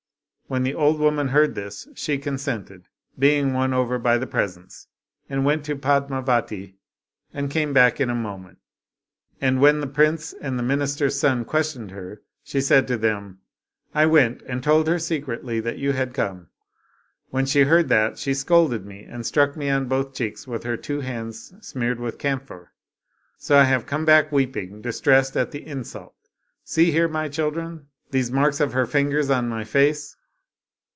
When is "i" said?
13.95-14.05, 23.57-23.63